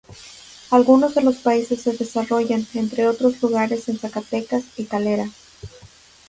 Algunos 0.71 1.13
de 1.13 1.21
los 1.21 1.35
pasajes 1.35 1.83
se 1.83 1.93
desarrollan, 1.95 2.65
entre 2.73 3.07
otros 3.07 3.39
lugares 3.39 3.87
en 3.87 3.99
Zacatecas 3.99 4.63
y 4.75 4.85
Calera. 4.85 5.29